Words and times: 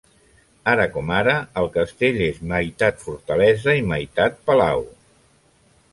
Ara 0.71 0.87
com 0.93 1.11
ara, 1.17 1.35
el 1.61 1.69
castell 1.75 2.17
és 2.29 2.41
meitat 2.53 3.05
fortalesa 3.05 3.79
i 3.83 3.87
meitat 3.95 4.45
palau. 4.49 4.87